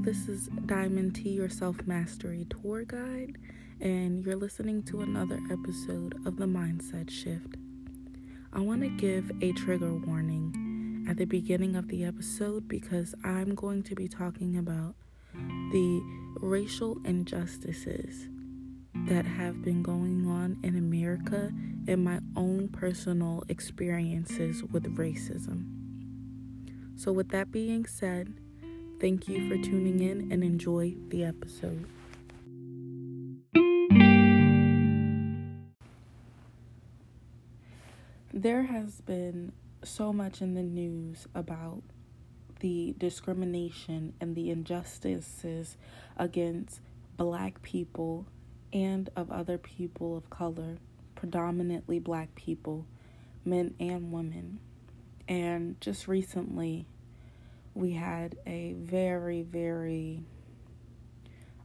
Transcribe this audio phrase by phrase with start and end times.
[0.00, 3.38] This is Diamond T, your self mastery tour guide,
[3.80, 7.56] and you're listening to another episode of The Mindset Shift.
[8.52, 13.54] I want to give a trigger warning at the beginning of the episode because I'm
[13.54, 14.94] going to be talking about
[15.34, 16.02] the
[16.40, 18.28] racial injustices
[19.08, 21.50] that have been going on in America
[21.88, 25.64] and my own personal experiences with racism.
[26.96, 28.34] So, with that being said,
[29.00, 31.86] thank you for tuning in and enjoy the episode.
[38.32, 41.82] There has been so much in the news about
[42.60, 45.76] the discrimination and the injustices
[46.16, 46.80] against
[47.16, 48.26] black people
[48.72, 50.78] and of other people of color,
[51.14, 52.86] predominantly black people,
[53.44, 54.60] men and women.
[55.28, 56.86] And just recently,
[57.76, 60.22] we had a very, very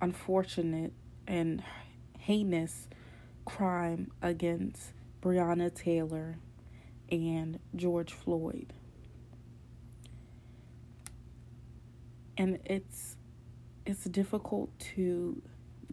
[0.00, 0.92] unfortunate
[1.26, 1.64] and
[2.16, 2.86] heinous
[3.44, 6.38] crime against Breonna Taylor
[7.10, 8.72] and George Floyd.
[12.38, 13.16] And it's
[13.84, 15.42] it's difficult to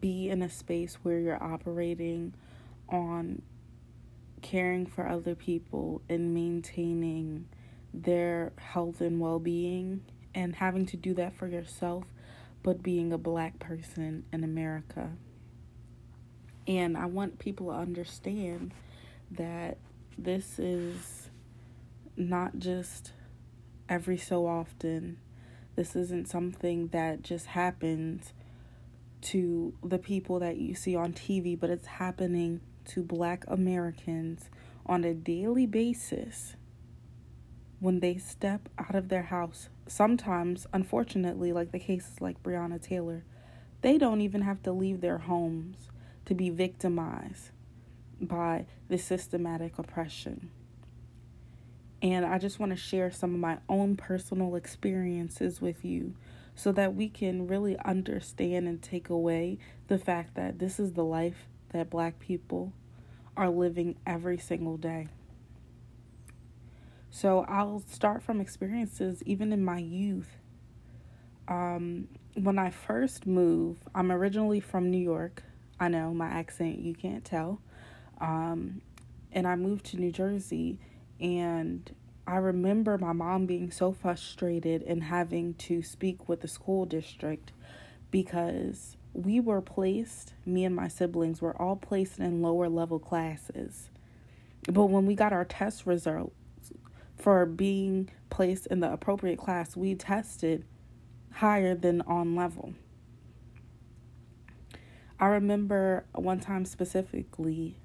[0.00, 2.34] be in a space where you're operating
[2.90, 3.40] on
[4.42, 7.46] caring for other people and maintaining
[7.94, 10.02] their health and well being
[10.34, 12.04] and having to do that for yourself,
[12.62, 15.12] but being a black person in America.
[16.66, 18.72] And I want people to understand
[19.30, 19.78] that
[20.18, 21.30] this is
[22.16, 23.12] not just
[23.88, 25.18] every so often.
[25.76, 28.32] This isn't something that just happens
[29.22, 34.50] to the people that you see on TV, but it's happening to black Americans
[34.86, 36.56] on a daily basis
[37.84, 39.68] when they step out of their house.
[39.86, 43.24] Sometimes, unfortunately, like the cases like Breonna Taylor,
[43.82, 45.90] they don't even have to leave their homes
[46.24, 47.50] to be victimized
[48.18, 50.48] by the systematic oppression.
[52.00, 56.14] And I just want to share some of my own personal experiences with you
[56.54, 59.58] so that we can really understand and take away
[59.88, 62.72] the fact that this is the life that black people
[63.36, 65.08] are living every single day.
[67.14, 70.36] So I'll start from experiences even in my youth.
[71.46, 75.44] Um, when I first moved, I'm originally from New York.
[75.78, 77.60] I know my accent, you can't tell.
[78.20, 78.82] Um,
[79.30, 80.80] and I moved to New Jersey,
[81.20, 81.88] and
[82.26, 87.52] I remember my mom being so frustrated and having to speak with the school district
[88.10, 93.88] because we were placed, me and my siblings were all placed in lower level classes.
[94.66, 96.34] But when we got our test results
[97.16, 100.64] for being placed in the appropriate class, we tested
[101.32, 102.74] higher than on level.
[105.18, 107.76] I remember one time specifically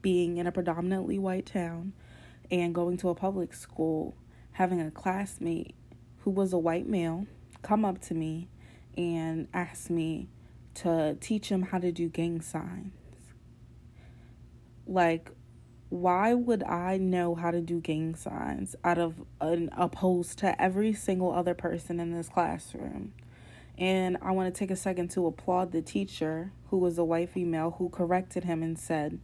[0.00, 1.92] being in a predominantly white town
[2.50, 4.14] and going to a public school,
[4.52, 5.74] having a classmate
[6.18, 7.26] who was a white male
[7.62, 8.48] come up to me
[8.96, 10.28] and ask me
[10.74, 12.92] to teach him how to do gang signs.
[14.86, 15.30] Like,
[15.92, 20.94] why would I know how to do gang signs out of an opposed to every
[20.94, 23.12] single other person in this classroom?
[23.76, 27.28] And I want to take a second to applaud the teacher, who was a white
[27.28, 29.20] female, who corrected him and said,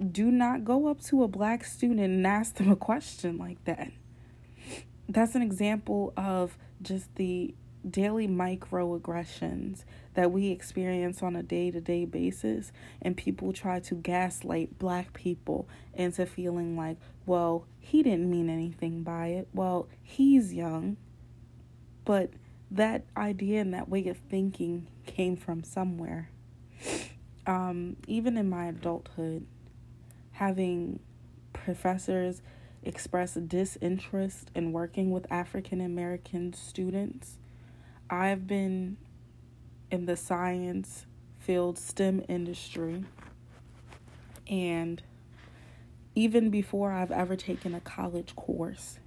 [0.00, 3.90] Do not go up to a black student and ask them a question like that.
[5.08, 7.56] That's an example of just the
[7.88, 9.84] daily microaggressions
[10.14, 15.12] that we experience on a day to day basis, and people try to gaslight black
[15.12, 19.48] people into feeling like, well, he didn't mean anything by it.
[19.52, 20.96] Well, he's young.
[22.04, 22.30] But
[22.70, 26.30] that idea and that way of thinking came from somewhere.
[27.44, 29.48] Um, even in my adulthood,
[30.30, 31.00] having
[31.52, 32.40] professors
[32.84, 37.38] express disinterest in working with African American students
[38.12, 38.98] I've been
[39.90, 41.06] in the science
[41.38, 43.06] field, STEM industry,
[44.46, 45.02] and
[46.14, 48.98] even before I've ever taken a college course,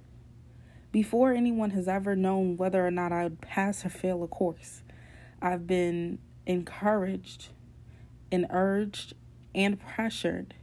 [0.90, 4.82] before anyone has ever known whether or not I would pass or fail a course,
[5.40, 7.50] I've been encouraged
[8.32, 9.14] and urged
[9.54, 10.54] and pressured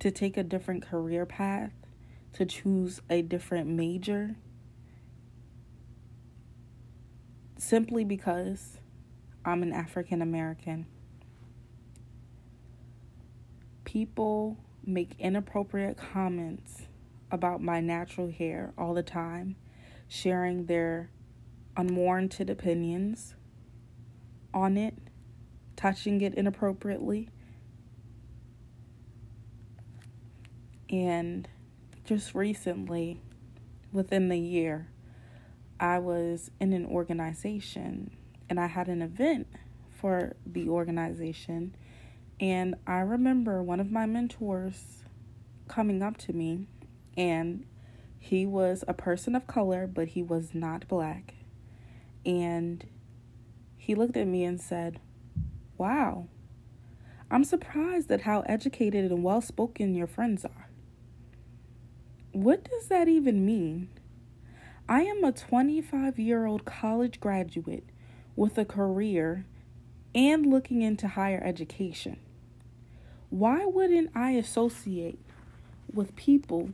[0.00, 1.72] to take a different career path,
[2.34, 4.36] to choose a different major,
[7.56, 8.78] simply because
[9.44, 10.86] I'm an African American.
[13.84, 16.82] People make inappropriate comments
[17.30, 19.56] about my natural hair all the time,
[20.08, 21.10] sharing their
[21.76, 23.34] unwarranted opinions
[24.52, 24.94] on it,
[25.76, 27.28] touching it inappropriately.
[30.88, 31.48] And
[32.04, 33.20] just recently,
[33.92, 34.88] within the year,
[35.78, 38.10] I was in an organization
[38.48, 39.48] and I had an event
[39.90, 41.74] for the organization.
[42.38, 45.04] And I remember one of my mentors
[45.68, 46.68] coming up to me,
[47.16, 47.64] and
[48.18, 51.34] he was a person of color, but he was not black.
[52.24, 52.86] And
[53.76, 55.00] he looked at me and said,
[55.78, 56.28] Wow,
[57.30, 60.68] I'm surprised at how educated and well spoken your friends are.
[62.32, 63.88] What does that even mean?
[64.88, 67.84] I am a 25 year old college graduate
[68.36, 69.44] with a career
[70.14, 72.18] and looking into higher education.
[73.28, 75.18] Why wouldn't I associate
[75.92, 76.70] with people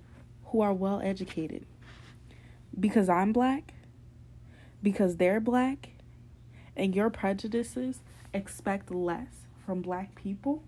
[0.46, 1.64] who are well educated?
[2.78, 3.72] Because I'm black?
[4.82, 5.90] Because they're black?
[6.76, 8.00] And your prejudices
[8.34, 10.62] expect less from black people?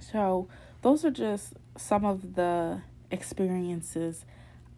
[0.00, 0.48] So,
[0.82, 4.24] those are just some of the experiences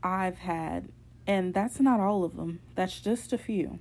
[0.03, 0.89] I've had,
[1.27, 3.79] and that's not all of them, that's just a few.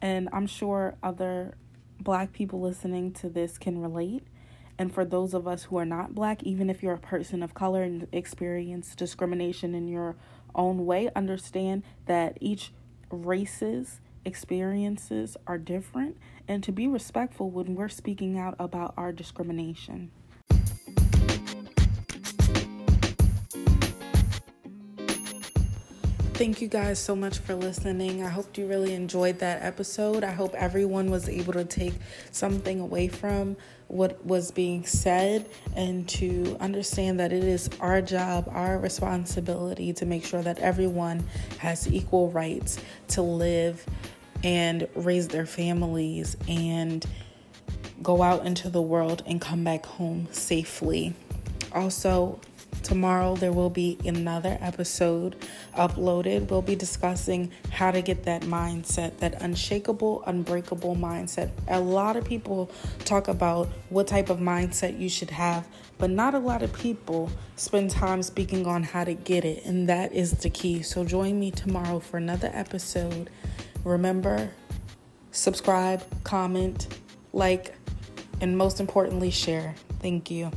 [0.00, 1.54] And I'm sure other
[2.00, 4.24] black people listening to this can relate.
[4.78, 7.54] And for those of us who are not black, even if you're a person of
[7.54, 10.16] color and experience discrimination in your
[10.54, 12.72] own way, understand that each
[13.10, 16.16] race's experiences are different
[16.48, 20.10] and to be respectful when we're speaking out about our discrimination.
[26.34, 28.24] Thank you guys so much for listening.
[28.24, 30.24] I hope you really enjoyed that episode.
[30.24, 31.92] I hope everyone was able to take
[32.30, 33.56] something away from
[33.88, 35.46] what was being said
[35.76, 41.22] and to understand that it is our job, our responsibility to make sure that everyone
[41.58, 43.84] has equal rights to live
[44.42, 47.06] and raise their families and
[48.02, 51.14] go out into the world and come back home safely.
[51.72, 52.40] Also,
[52.82, 55.36] Tomorrow, there will be another episode
[55.76, 56.50] uploaded.
[56.50, 61.50] We'll be discussing how to get that mindset, that unshakable, unbreakable mindset.
[61.68, 62.70] A lot of people
[63.04, 65.66] talk about what type of mindset you should have,
[65.98, 69.88] but not a lot of people spend time speaking on how to get it, and
[69.88, 70.82] that is the key.
[70.82, 73.30] So, join me tomorrow for another episode.
[73.84, 74.50] Remember,
[75.30, 76.88] subscribe, comment,
[77.32, 77.74] like,
[78.40, 79.74] and most importantly, share.
[80.00, 80.50] Thank you.